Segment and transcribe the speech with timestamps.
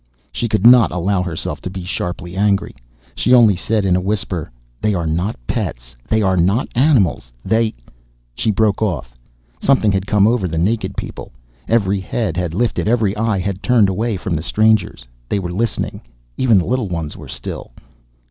[0.31, 2.75] She could not allow herself to be sharply angry.
[3.13, 4.49] She only said, in a whisper,
[4.81, 7.31] "They are not pets, they are not animals.
[7.45, 7.75] They"
[8.33, 9.13] She broke off.
[9.61, 11.31] Something had come over the naked people.
[11.67, 15.05] Every head had lifted, every eye had turned away from the strangers.
[15.29, 16.01] They were listening.
[16.35, 17.71] Even the littlest ones were still.